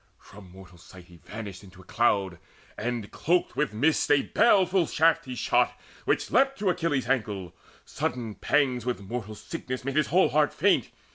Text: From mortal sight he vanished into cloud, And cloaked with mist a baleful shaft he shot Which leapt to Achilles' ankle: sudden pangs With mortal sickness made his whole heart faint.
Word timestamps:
From 0.17 0.49
mortal 0.49 0.79
sight 0.79 1.03
he 1.05 1.17
vanished 1.17 1.63
into 1.63 1.83
cloud, 1.83 2.39
And 2.75 3.11
cloaked 3.11 3.55
with 3.55 3.71
mist 3.71 4.09
a 4.09 4.23
baleful 4.23 4.87
shaft 4.87 5.25
he 5.25 5.35
shot 5.35 5.79
Which 6.05 6.31
leapt 6.31 6.57
to 6.57 6.71
Achilles' 6.71 7.07
ankle: 7.07 7.53
sudden 7.85 8.33
pangs 8.33 8.83
With 8.83 8.99
mortal 9.01 9.35
sickness 9.35 9.85
made 9.85 9.97
his 9.97 10.07
whole 10.07 10.29
heart 10.29 10.55
faint. 10.55 10.89